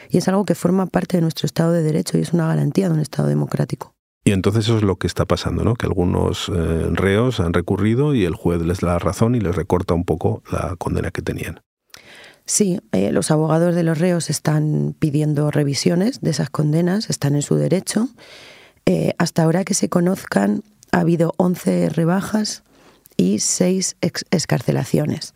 Y 0.10 0.18
es 0.18 0.28
algo 0.28 0.46
que 0.46 0.56
forma 0.56 0.88
parte 0.88 1.18
de 1.18 1.22
nuestro 1.22 1.46
Estado 1.46 1.72
de 1.72 1.84
Derecho 1.84 2.18
y 2.18 2.22
es 2.22 2.34
una 2.34 2.48
garantía 2.48 2.90
de 2.90 2.96
un 2.96 3.00
Estado 3.00 3.28
democrático. 3.28 3.94
Y 4.24 4.32
entonces 4.32 4.66
eso 4.66 4.78
es 4.78 4.84
lo 4.84 4.96
que 4.96 5.06
está 5.06 5.26
pasando, 5.26 5.64
¿no? 5.64 5.76
Que 5.76 5.86
algunos 5.86 6.50
eh, 6.50 6.88
reos 6.92 7.40
han 7.40 7.54
recurrido 7.54 8.16
y 8.16 8.26
el 8.26 8.34
juez 8.34 8.60
les 8.64 8.80
da 8.80 8.94
la 8.94 9.00
razón 9.00 9.36
y 9.36 9.40
les 9.40 9.56
recorta 9.56 9.94
un 9.94 10.04
poco 10.04 10.42
la 10.52 10.76
condena 10.78 11.12
que 11.12 11.22
tenían. 11.22 11.62
Sí, 12.46 12.80
eh, 12.92 13.12
los 13.12 13.32
abogados 13.32 13.74
de 13.74 13.84
los 13.84 13.98
reos 13.98 14.30
están 14.30 14.96
pidiendo 15.00 15.50
revisiones 15.50 16.22
de 16.22 16.30
esas 16.30 16.52
condenas, 16.52 17.10
están 17.10 17.36
en 17.36 17.42
su 17.42 17.56
derecho. 17.56 18.10
Eh, 18.86 19.14
hasta 19.18 19.44
ahora 19.44 19.64
que 19.64 19.74
se 19.74 19.90
conozcan, 19.90 20.64
ha 20.92 21.00
habido 21.00 21.34
11 21.38 21.90
rebajas 21.90 22.64
y 23.18 23.40
6 23.40 23.98
escarcelaciones. 24.30 25.34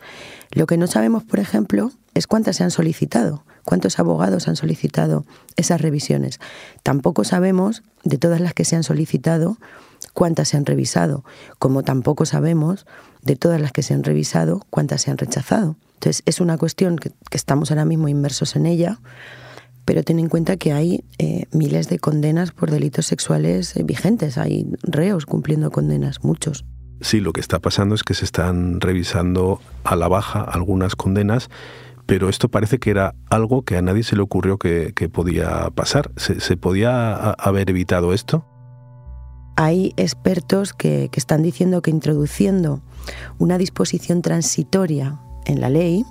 Lo 0.52 0.68
que 0.68 0.78
no 0.78 0.86
sabemos, 0.86 1.24
por 1.24 1.40
ejemplo, 1.40 1.92
es 2.14 2.28
cuántas 2.28 2.58
se 2.58 2.64
han 2.64 2.72
solicitado, 2.72 3.44
cuántos 3.66 3.98
abogados 3.98 4.48
han 4.48 4.56
solicitado 4.56 5.26
esas 5.56 5.82
revisiones. 5.82 6.40
Tampoco 6.84 7.24
sabemos, 7.24 7.82
de 8.04 8.20
todas 8.20 8.40
las 8.40 8.54
que 8.54 8.66
se 8.66 8.76
han 8.76 8.84
solicitado, 8.84 9.58
cuántas 10.14 10.50
se 10.50 10.58
han 10.58 10.66
revisado, 10.66 11.24
como 11.58 11.82
tampoco 11.82 12.28
sabemos, 12.28 12.86
de 13.24 13.36
todas 13.36 13.60
las 13.60 13.72
que 13.72 13.82
se 13.82 13.96
han 13.96 14.04
revisado, 14.04 14.66
cuántas 14.70 15.02
se 15.02 15.12
han 15.12 15.18
rechazado. 15.18 15.76
Entonces, 16.00 16.24
es 16.26 16.40
una 16.40 16.58
cuestión 16.58 16.96
que, 16.96 17.12
estamos 17.32 17.72
ahora 17.72 17.84
mismo 17.84 18.08
inmersos 18.08 18.56
en 18.56 18.66
ella, 18.66 19.02
pero 19.84 20.02
ten 20.02 20.18
en 20.20 20.30
cuenta 20.30 20.56
que 20.56 20.72
hay 20.72 21.04
eh, 21.18 21.44
miles 21.52 21.90
de 21.90 22.00
condenas 22.00 22.54
por 22.54 22.72
delitos 22.72 23.06
sexuales 23.06 23.76
eh, 23.76 23.84
vigentes, 23.84 24.38
hay 24.38 24.66
reos 24.82 25.26
cumpliendo 25.26 25.72
condenas, 25.72 26.24
muchos. 26.24 26.64
Sí, 27.02 27.20
lo 27.20 27.34
que 27.34 27.42
está 27.42 27.60
pasando 27.60 27.96
es 27.96 28.04
que 28.04 28.14
se 28.14 28.24
están 28.24 28.80
revisando 28.80 29.60
a 29.84 29.98
la 29.98 30.08
baja 30.08 30.42
algunas 30.42 30.96
condenas, 30.96 31.50
pero 32.06 32.30
esto 32.30 32.48
parece 32.48 32.80
que 32.80 32.92
era 32.92 33.14
algo 33.30 33.64
que 33.64 33.76
a 33.76 33.82
nadie 33.82 34.04
se 34.04 34.16
le 34.16 34.22
ocurrió 34.22 34.58
que, 34.58 34.94
podía 35.12 35.70
pasar. 35.76 36.12
¿Se, 36.16 36.56
podía 36.56 37.32
haber 37.32 37.70
evitado 37.70 38.14
esto? 38.14 38.46
Hay 39.58 39.94
expertos 39.98 40.72
que 40.72 41.10
están 41.14 41.44
diciendo 41.44 41.82
que 41.82 41.92
introduciendo 41.92 42.82
una 43.38 43.58
disposición 43.58 44.22
transitoria 44.22 45.20
en 45.50 45.62
la 45.62 45.70
ley, 45.70 46.06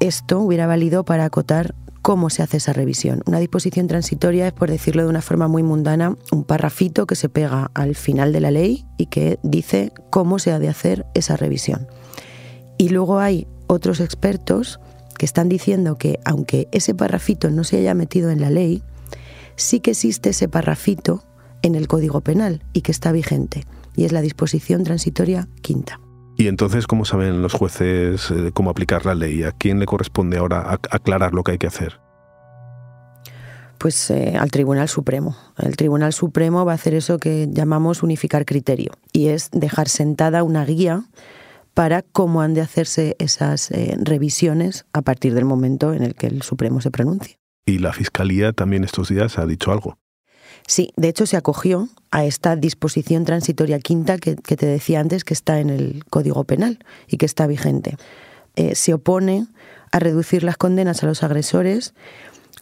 esto 0.00 0.40
hubiera 0.40 0.66
valido 0.66 1.04
para 1.04 1.24
acotar 1.24 1.74
cómo 2.02 2.30
se 2.30 2.42
hace 2.42 2.58
esa 2.58 2.72
revisión. 2.72 3.22
Una 3.26 3.38
disposición 3.38 3.86
transitoria 3.86 4.46
es, 4.46 4.52
por 4.52 4.70
decirlo 4.70 5.02
de 5.02 5.08
una 5.08 5.22
forma 5.22 5.48
muy 5.48 5.62
mundana, 5.62 6.16
un 6.30 6.44
parrafito 6.44 7.06
que 7.06 7.16
se 7.16 7.28
pega 7.28 7.70
al 7.74 7.96
final 7.96 8.32
de 8.32 8.40
la 8.40 8.50
ley 8.50 8.84
y 8.96 9.06
que 9.06 9.38
dice 9.42 9.92
cómo 10.10 10.38
se 10.38 10.52
ha 10.52 10.58
de 10.58 10.68
hacer 10.68 11.06
esa 11.14 11.36
revisión. 11.36 11.86
Y 12.78 12.90
luego 12.90 13.18
hay 13.18 13.46
otros 13.66 14.00
expertos 14.00 14.80
que 15.18 15.26
están 15.26 15.48
diciendo 15.48 15.96
que 15.96 16.20
aunque 16.24 16.68
ese 16.72 16.94
parrafito 16.94 17.50
no 17.50 17.64
se 17.64 17.78
haya 17.78 17.94
metido 17.94 18.30
en 18.30 18.40
la 18.40 18.50
ley, 18.50 18.82
sí 19.56 19.80
que 19.80 19.92
existe 19.92 20.30
ese 20.30 20.48
parrafito 20.48 21.24
en 21.62 21.74
el 21.74 21.88
Código 21.88 22.20
Penal 22.20 22.62
y 22.72 22.82
que 22.82 22.92
está 22.92 23.12
vigente, 23.12 23.64
y 23.96 24.04
es 24.04 24.12
la 24.12 24.20
disposición 24.20 24.84
transitoria 24.84 25.48
quinta. 25.62 25.98
Y 26.38 26.48
entonces, 26.48 26.86
¿cómo 26.86 27.06
saben 27.06 27.40
los 27.40 27.54
jueces 27.54 28.30
eh, 28.30 28.50
cómo 28.52 28.70
aplicar 28.70 29.06
la 29.06 29.14
ley? 29.14 29.42
¿A 29.42 29.52
quién 29.52 29.80
le 29.80 29.86
corresponde 29.86 30.36
ahora 30.36 30.78
aclarar 30.90 31.32
lo 31.32 31.42
que 31.42 31.52
hay 31.52 31.58
que 31.58 31.66
hacer? 31.66 31.98
Pues 33.78 34.10
eh, 34.10 34.36
al 34.38 34.50
Tribunal 34.50 34.88
Supremo. 34.88 35.36
El 35.58 35.76
Tribunal 35.76 36.12
Supremo 36.12 36.64
va 36.64 36.72
a 36.72 36.74
hacer 36.74 36.94
eso 36.94 37.18
que 37.18 37.48
llamamos 37.50 38.02
unificar 38.02 38.44
criterio 38.44 38.92
y 39.12 39.28
es 39.28 39.50
dejar 39.50 39.88
sentada 39.88 40.42
una 40.42 40.64
guía 40.64 41.04
para 41.72 42.02
cómo 42.02 42.42
han 42.42 42.54
de 42.54 42.60
hacerse 42.62 43.16
esas 43.18 43.70
eh, 43.70 43.96
revisiones 43.98 44.86
a 44.92 45.02
partir 45.02 45.34
del 45.34 45.44
momento 45.44 45.94
en 45.94 46.02
el 46.02 46.14
que 46.14 46.26
el 46.26 46.42
Supremo 46.42 46.80
se 46.80 46.90
pronuncie. 46.90 47.38
Y 47.66 47.78
la 47.78 47.92
Fiscalía 47.92 48.52
también 48.52 48.84
estos 48.84 49.08
días 49.08 49.38
ha 49.38 49.46
dicho 49.46 49.72
algo. 49.72 49.98
Sí, 50.66 50.92
de 50.96 51.08
hecho 51.08 51.26
se 51.26 51.36
acogió 51.36 51.88
a 52.10 52.24
esta 52.24 52.56
disposición 52.56 53.24
transitoria 53.24 53.78
quinta 53.78 54.18
que, 54.18 54.34
te 54.34 54.66
decía 54.66 55.00
antes 55.00 55.22
que 55.22 55.34
está 55.34 55.60
en 55.60 55.70
el 55.70 56.04
Código 56.10 56.44
Penal 56.44 56.80
y 57.06 57.18
que 57.18 57.26
está 57.26 57.46
vigente. 57.46 57.96
Eh, 58.56 58.74
se 58.74 58.94
opone 58.94 59.46
a 59.92 59.98
reducir 59.98 60.42
las 60.42 60.56
condenas 60.56 61.02
a 61.02 61.06
los 61.06 61.22
agresores 61.22 61.94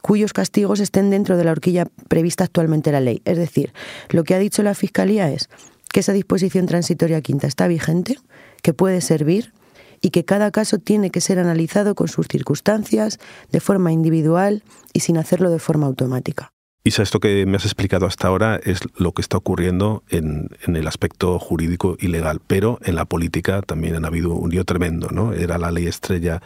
cuyos 0.03 0.35
castigos 0.35 0.81
estén 0.81 1.09
dentro 1.09 1.39
de 1.39 1.45
la 1.45 1.53
horquilla 1.53 1.87
prevista 2.09 2.45
actualmente 2.45 2.91
en 2.91 2.95
la 2.95 3.01
ley. 3.01 3.23
Es 3.25 3.39
decir, 3.39 3.73
lo 4.11 4.23
que 4.25 4.35
ha 4.35 4.39
dicho 4.39 4.63
la 4.63 4.75
Fiscalía 4.75 5.31
es 5.31 5.49
que 5.91 6.01
esa 6.01 6.13
disposición 6.13 6.67
transitoria 6.67 7.23
quinta 7.23 7.47
está 7.47 7.69
vigente, 7.69 8.19
que 8.63 8.75
puede 8.75 9.01
servir 9.01 9.55
y 10.03 10.11
que 10.11 10.27
cada 10.27 10.51
caso 10.51 10.79
tiene 10.79 11.09
que 11.11 11.23
ser 11.23 11.39
analizado 11.39 11.95
con 11.95 12.09
sus 12.09 12.27
circunstancias, 12.29 13.19
de 13.51 13.61
forma 13.61 13.93
individual 13.93 14.63
y 14.93 15.01
sin 15.01 15.17
hacerlo 15.17 15.49
de 15.49 15.59
forma 15.59 15.87
automática. 15.87 16.54
Isa, 16.87 17.03
esto 17.03 17.19
que 17.19 17.47
me 17.47 17.57
has 17.57 17.65
explicado 17.65 18.05
hasta 18.05 18.29
ahora 18.29 18.61
es 18.63 18.81
lo 18.99 19.13
que 19.13 19.23
está 19.23 19.39
ocurriendo 19.39 20.03
en, 20.11 20.51
el 20.67 20.87
aspecto 20.87 21.39
jurídico 21.39 21.97
y 21.99 22.09
legal, 22.09 22.43
pero 22.47 22.79
en 22.83 22.95
la 22.95 23.07
política 23.07 23.63
también 23.63 24.05
ha 24.05 24.09
habido 24.09 24.35
un 24.35 24.51
lío 24.51 24.67
tremendo, 24.67 25.09
¿no? 25.09 25.33
Era 25.33 25.57
la 25.57 25.71
ley 25.71 25.87
estrella 25.87 26.43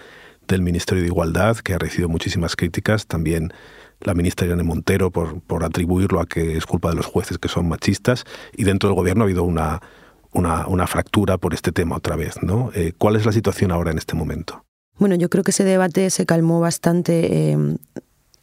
del 0.46 0.62
Ministerio 0.62 1.02
de 1.02 1.08
Igualdad, 1.08 1.56
que 1.56 1.74
ha 1.74 1.78
recibido 1.78 2.08
muchísimas 2.08 2.54
críticas, 2.54 3.08
también 3.08 3.52
la 3.98 4.14
ministra 4.14 4.46
Irene 4.46 4.62
Montero 4.62 5.10
por, 5.10 5.40
por 5.40 5.64
atribuirlo 5.64 6.20
a 6.20 6.26
que 6.26 6.56
es 6.56 6.66
culpa 6.66 6.90
de 6.90 6.94
los 6.94 7.06
jueces 7.06 7.38
que 7.38 7.48
son 7.48 7.68
machistas, 7.68 8.22
y 8.56 8.62
dentro 8.62 8.88
del 8.88 8.94
gobierno 8.94 9.24
ha 9.24 9.26
habido 9.26 9.42
una, 9.42 9.82
una, 10.30 10.86
fractura 10.86 11.38
por 11.38 11.52
este 11.52 11.72
tema 11.72 11.96
otra 11.96 12.14
vez, 12.14 12.44
¿no? 12.44 12.70
Eh, 12.76 12.92
¿Cuál 12.96 13.16
es 13.16 13.26
la 13.26 13.32
situación 13.32 13.72
ahora 13.72 13.90
en 13.90 13.98
este 13.98 14.14
momento? 14.14 14.64
Bueno, 15.00 15.16
yo 15.16 15.30
creo 15.30 15.42
que 15.42 15.50
ese 15.50 15.64
debate 15.64 16.10
se 16.10 16.26
calmó 16.26 16.60
bastante 16.60 17.50
eh, 17.50 17.58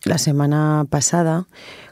la 0.06 0.18
semana 0.18 0.86
pasada 0.90 1.48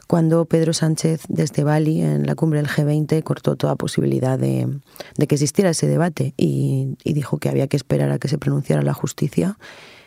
cuando 0.06 0.44
Pedro 0.44 0.72
Sánchez 0.72 1.22
desde 1.28 1.64
Bali, 1.64 2.02
en 2.02 2.26
la 2.26 2.34
cumbre 2.34 2.60
del 2.60 2.68
G20, 2.68 3.22
cortó 3.22 3.56
toda 3.56 3.76
posibilidad 3.76 4.38
de, 4.38 4.68
que 5.16 5.34
existiera 5.34 5.70
ese 5.70 5.86
debate 5.86 6.34
y, 6.36 6.96
dijo 7.04 7.38
que 7.38 7.48
había 7.48 7.66
que 7.68 7.76
esperar 7.76 8.10
a 8.10 8.18
que 8.18 8.28
se 8.28 8.38
pronunciara 8.38 8.82
la 8.82 8.94
justicia 8.94 9.58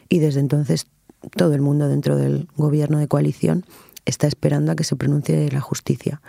y 0.10 0.20
desde 0.20 0.40
entonces 0.40 0.88
todo 1.36 1.54
el 1.54 1.62
mundo 1.62 1.88
dentro 1.88 2.16
del 2.16 2.48
gobierno 2.56 3.00
de 3.00 3.08
coalición 3.08 3.66
está 4.06 4.28
esperando 4.28 4.72
a 4.72 4.76
que 4.76 4.84
se 4.84 4.96
pronuncie 4.96 5.52
la 5.52 5.62
justicia. 5.62 6.22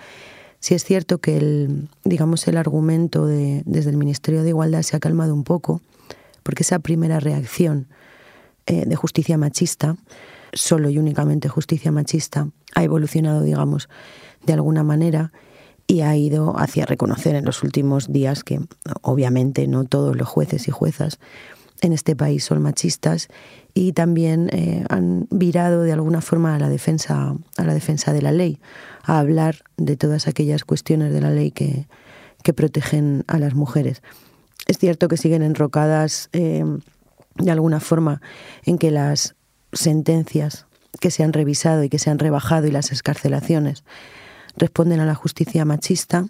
Si 0.60 0.74
es 0.74 0.84
cierto 0.84 1.18
que 1.18 1.36
el, 1.36 1.88
digamos, 2.04 2.48
el 2.48 2.56
argumento 2.56 3.26
de, 3.26 3.62
desde 3.66 3.90
el 3.90 3.96
Ministerio 3.96 4.42
de 4.42 4.48
Igualdad 4.48 4.82
se 4.82 4.96
ha 4.96 5.00
calmado 5.00 5.34
un 5.34 5.44
poco, 5.44 5.80
porque 6.42 6.62
esa 6.62 6.80
primera 6.80 7.20
reacción 7.20 7.86
eh, 8.66 8.84
de 8.86 8.96
justicia 8.96 9.38
machista 9.38 9.96
solo 10.52 10.90
y 10.90 10.98
únicamente 10.98 11.48
justicia 11.48 11.92
machista, 11.92 12.48
ha 12.74 12.84
evolucionado, 12.84 13.42
digamos, 13.42 13.88
de 14.44 14.52
alguna 14.52 14.82
manera 14.82 15.32
y 15.86 16.02
ha 16.02 16.14
ido 16.16 16.58
hacia 16.58 16.86
reconocer 16.86 17.34
en 17.34 17.44
los 17.44 17.62
últimos 17.62 18.12
días 18.12 18.44
que 18.44 18.60
obviamente 19.02 19.66
no 19.66 19.84
todos 19.84 20.16
los 20.16 20.28
jueces 20.28 20.68
y 20.68 20.70
juezas 20.70 21.18
en 21.80 21.92
este 21.92 22.16
país 22.16 22.44
son 22.44 22.60
machistas 22.60 23.28
y 23.72 23.92
también 23.92 24.50
eh, 24.52 24.84
han 24.88 25.26
virado 25.30 25.82
de 25.82 25.92
alguna 25.92 26.20
forma 26.20 26.54
a 26.54 26.58
la 26.58 26.68
defensa 26.68 27.36
a 27.56 27.64
la 27.64 27.74
defensa 27.74 28.12
de 28.12 28.22
la 28.22 28.32
ley, 28.32 28.60
a 29.04 29.18
hablar 29.18 29.62
de 29.76 29.96
todas 29.96 30.28
aquellas 30.28 30.64
cuestiones 30.64 31.12
de 31.12 31.20
la 31.20 31.30
ley 31.30 31.52
que, 31.52 31.86
que 32.42 32.52
protegen 32.52 33.24
a 33.26 33.38
las 33.38 33.54
mujeres. 33.54 34.02
Es 34.66 34.78
cierto 34.78 35.08
que 35.08 35.16
siguen 35.16 35.42
enrocadas 35.42 36.28
eh, 36.32 36.64
de 37.36 37.50
alguna 37.50 37.80
forma 37.80 38.20
en 38.64 38.78
que 38.78 38.90
las 38.90 39.36
sentencias 39.72 40.66
que 41.00 41.10
se 41.10 41.22
han 41.22 41.32
revisado 41.32 41.84
y 41.84 41.88
que 41.88 41.98
se 41.98 42.10
han 42.10 42.18
rebajado 42.18 42.66
y 42.66 42.70
las 42.70 42.92
escarcelaciones 42.92 43.84
responden 44.56 45.00
a 45.00 45.06
la 45.06 45.14
justicia 45.14 45.64
machista, 45.64 46.26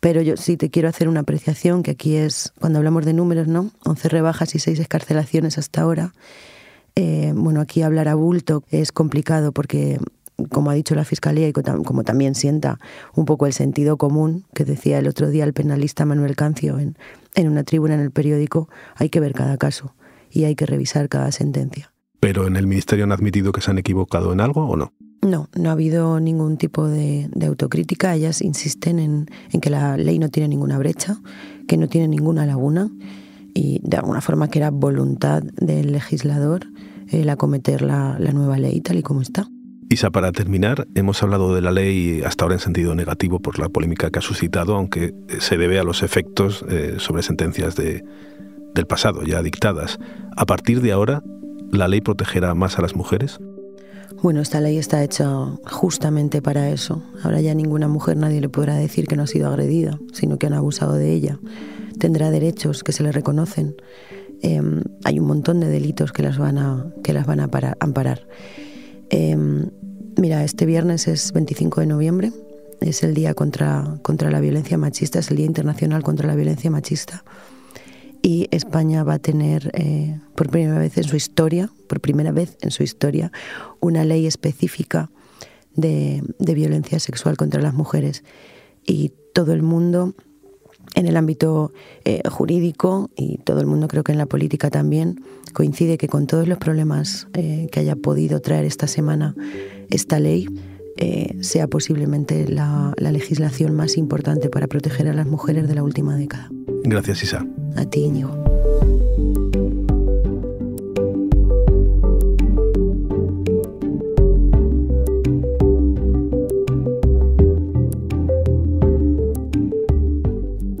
pero 0.00 0.20
yo 0.20 0.36
sí 0.36 0.56
te 0.56 0.70
quiero 0.70 0.88
hacer 0.88 1.08
una 1.08 1.20
apreciación 1.20 1.82
que 1.82 1.92
aquí 1.92 2.16
es, 2.16 2.52
cuando 2.58 2.78
hablamos 2.78 3.04
de 3.04 3.12
números, 3.12 3.46
¿no? 3.46 3.70
11 3.84 4.08
rebajas 4.08 4.54
y 4.54 4.58
6 4.58 4.80
escarcelaciones 4.80 5.58
hasta 5.58 5.82
ahora. 5.82 6.12
Eh, 6.96 7.32
bueno, 7.36 7.60
aquí 7.60 7.82
hablar 7.82 8.08
a 8.08 8.14
bulto 8.14 8.64
es 8.70 8.90
complicado 8.90 9.52
porque, 9.52 9.98
como 10.50 10.70
ha 10.70 10.74
dicho 10.74 10.94
la 10.94 11.04
Fiscalía 11.04 11.46
y 11.48 11.52
como 11.52 12.02
también 12.02 12.34
sienta 12.34 12.78
un 13.14 13.26
poco 13.26 13.46
el 13.46 13.52
sentido 13.52 13.96
común 13.96 14.44
que 14.54 14.64
decía 14.64 14.98
el 14.98 15.06
otro 15.06 15.30
día 15.30 15.44
el 15.44 15.52
penalista 15.52 16.04
Manuel 16.04 16.36
Cancio 16.36 16.78
en, 16.78 16.96
en 17.34 17.48
una 17.48 17.62
tribuna 17.62 17.94
en 17.94 18.00
el 18.00 18.10
periódico, 18.10 18.68
hay 18.96 19.08
que 19.08 19.20
ver 19.20 19.34
cada 19.34 19.56
caso 19.56 19.94
y 20.30 20.44
hay 20.44 20.56
que 20.56 20.66
revisar 20.66 21.08
cada 21.08 21.30
sentencia. 21.30 21.91
¿Pero 22.22 22.46
en 22.46 22.54
el 22.54 22.68
Ministerio 22.68 23.02
han 23.02 23.10
admitido 23.10 23.50
que 23.50 23.60
se 23.60 23.72
han 23.72 23.78
equivocado 23.78 24.32
en 24.32 24.40
algo 24.40 24.64
o 24.64 24.76
no? 24.76 24.92
No, 25.22 25.48
no 25.56 25.68
ha 25.70 25.72
habido 25.72 26.20
ningún 26.20 26.56
tipo 26.56 26.86
de, 26.86 27.28
autocrítica. 27.44 28.14
Ellas 28.14 28.42
insisten 28.42 29.00
en, 29.00 29.26
que 29.60 29.70
la 29.70 29.96
ley 29.96 30.20
no 30.20 30.28
tiene 30.28 30.48
ninguna 30.48 30.78
brecha, 30.78 31.16
que 31.66 31.76
no 31.76 31.88
tiene 31.88 32.06
ninguna 32.06 32.46
laguna 32.46 32.92
y 33.54 33.80
de 33.82 33.96
alguna 33.96 34.20
forma 34.20 34.46
que 34.46 34.60
era 34.60 34.70
voluntad 34.70 35.42
del 35.42 35.90
legislador 35.90 36.68
el 37.08 37.28
acometer 37.28 37.82
la, 37.82 38.16
nueva 38.32 38.56
ley 38.56 38.80
tal 38.82 38.98
y 38.98 39.02
como 39.02 39.20
está. 39.20 39.48
Isa, 39.88 40.10
para 40.10 40.30
terminar, 40.30 40.86
hemos 40.94 41.20
hablado 41.24 41.52
de 41.56 41.60
la 41.60 41.72
ley 41.72 42.22
hasta 42.24 42.44
ahora 42.44 42.54
en 42.54 42.60
sentido 42.60 42.94
negativo 42.94 43.40
por 43.40 43.58
la 43.58 43.68
polémica 43.68 44.10
que 44.12 44.20
ha 44.20 44.22
suscitado, 44.22 44.76
aunque 44.76 45.12
se 45.40 45.58
debe 45.58 45.80
a 45.80 45.82
los 45.82 46.04
efectos 46.04 46.64
eh, 46.68 46.94
sobre 46.98 47.24
sentencias 47.24 47.74
de, 47.74 48.04
del 48.76 48.86
pasado 48.86 49.24
ya 49.24 49.42
dictadas. 49.42 49.98
A 50.36 50.46
partir 50.46 50.82
de 50.82 50.92
ahora, 50.92 51.22
¿la 51.72 51.88
ley 51.88 52.00
protegerá 52.00 52.54
más 52.54 52.78
a 52.78 52.82
las 52.82 52.94
mujeres? 52.94 53.40
Bueno, 54.22 54.40
esta 54.40 54.60
ley 54.60 54.78
está 54.78 55.02
hecha 55.02 55.28
justamente 55.68 56.42
para 56.42 56.70
eso. 56.70 57.02
Ahora 57.24 57.40
ya 57.40 57.54
ninguna 57.54 57.88
mujer 57.88 58.16
nadie 58.16 58.40
le 58.40 58.48
podrá 58.48 58.76
decir 58.76 59.08
que 59.08 59.16
no 59.16 59.24
ha 59.24 59.26
sido 59.26 59.48
agredida, 59.48 59.98
sino 60.12 60.38
que 60.38 60.46
han 60.46 60.52
abusado 60.52 60.94
de 60.94 61.12
ella. 61.12 61.40
Tendrá 61.98 62.30
derechos 62.30 62.84
que 62.84 62.92
se 62.92 63.02
le 63.02 63.10
reconocen 63.10 63.74
em, 64.42 64.82
hay 65.04 65.18
un 65.18 65.26
montón 65.26 65.60
de 65.60 65.68
delitos 65.68 66.12
que 66.12 66.22
las 66.22 66.38
van 66.38 66.58
a, 66.58 66.86
que 67.02 67.12
las 67.12 67.26
van 67.26 67.40
a 67.40 67.48
amparar. 67.80 68.28
Em, 69.10 69.70
mira, 70.16 70.44
este 70.44 70.66
viernes 70.66 71.08
es 71.08 71.32
25 71.32 71.80
de 71.80 71.86
noviembre, 71.86 72.32
es 72.80 73.02
el 73.02 73.14
día 73.14 73.34
contra, 73.34 73.98
contra 74.02 74.30
la 74.30 74.40
violencia 74.40 74.78
machista, 74.78 75.20
es 75.20 75.30
el 75.30 75.36
Día 75.36 75.46
Internacional 75.46 76.02
contra 76.02 76.26
la 76.26 76.34
Violencia 76.34 76.70
Machista. 76.70 77.24
Y 78.22 78.46
España 78.52 79.02
va 79.02 79.14
a 79.14 79.18
tener 79.18 79.72
eh, 79.74 80.18
por 80.36 80.48
primera 80.48 80.78
vez 80.78 80.96
en 80.96 81.04
su 81.04 81.16
historia, 81.16 81.70
por 81.88 82.00
primera 82.00 82.30
vez 82.30 82.56
en 82.60 82.70
su 82.70 82.84
historia, 82.84 83.32
una 83.80 84.04
ley 84.04 84.26
específica 84.26 85.10
de, 85.74 86.22
violencia 86.38 87.00
sexual 87.00 87.36
contra 87.36 87.60
las 87.60 87.74
mujeres. 87.74 88.22
Y 88.86 89.12
todo 89.34 89.52
el 89.52 89.62
mundo 89.62 90.14
en 90.94 91.06
el 91.06 91.16
ámbito 91.16 91.72
eh, 92.04 92.22
jurídico 92.28 93.10
y 93.16 93.38
todo 93.38 93.60
el 93.60 93.66
mundo 93.66 93.88
creo 93.88 94.04
que 94.04 94.12
en 94.12 94.18
la 94.18 94.26
política 94.26 94.70
también 94.70 95.24
coincide 95.52 95.98
que 95.98 96.08
con 96.08 96.26
todos 96.26 96.46
los 96.46 96.58
problemas 96.58 97.28
eh, 97.34 97.68
que 97.72 97.80
haya 97.80 97.96
podido 97.96 98.40
traer 98.40 98.64
esta 98.64 98.86
semana 98.86 99.34
esta 99.90 100.18
ley 100.18 100.48
eh, 101.02 101.34
sea 101.40 101.66
posiblemente 101.66 102.46
la, 102.48 102.94
la 102.96 103.10
legislación 103.10 103.74
más 103.74 103.96
importante 103.96 104.48
para 104.48 104.68
proteger 104.68 105.08
a 105.08 105.12
las 105.12 105.26
mujeres 105.26 105.66
de 105.66 105.74
la 105.74 105.82
última 105.82 106.16
década. 106.16 106.48
Gracias, 106.84 107.24
Isa. 107.24 107.44
A 107.74 107.84
ti, 107.86 108.04
Íñigo. 108.04 108.30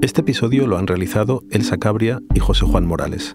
Este 0.00 0.20
episodio 0.20 0.68
lo 0.68 0.78
han 0.78 0.86
realizado 0.86 1.42
Elsa 1.50 1.78
Cabria 1.78 2.20
y 2.32 2.38
José 2.38 2.64
Juan 2.64 2.86
Morales. 2.86 3.34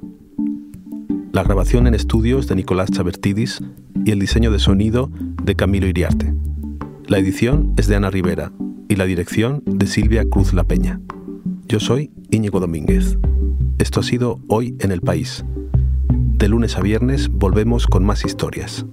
La 1.33 1.43
grabación 1.43 1.85
en 1.85 1.95
estudios 1.95 2.47
de 2.47 2.55
Nicolás 2.55 2.89
Chabertidis 2.91 3.59
y 4.05 4.11
el 4.11 4.19
diseño 4.19 4.51
de 4.51 4.59
sonido 4.59 5.11
de 5.43 5.55
Camilo 5.55 5.87
Iriarte. 5.87 6.33
La 7.07 7.19
edición 7.19 7.73
es 7.77 7.87
de 7.87 7.95
Ana 7.95 8.09
Rivera 8.09 8.51
y 8.89 8.97
la 8.97 9.05
dirección 9.05 9.63
de 9.65 9.87
Silvia 9.87 10.25
Cruz 10.29 10.51
La 10.51 10.65
Peña. 10.65 10.99
Yo 11.65 11.79
soy 11.79 12.11
Íñigo 12.31 12.59
Domínguez. 12.59 13.17
Esto 13.77 14.01
ha 14.01 14.03
sido 14.03 14.41
Hoy 14.49 14.75
en 14.79 14.91
el 14.91 14.99
País. 14.99 15.45
De 16.09 16.49
lunes 16.49 16.75
a 16.75 16.81
viernes 16.81 17.29
volvemos 17.29 17.87
con 17.87 18.03
más 18.03 18.25
historias. 18.25 18.85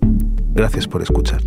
Gracias 0.54 0.87
por 0.87 1.02
escuchar. 1.02 1.42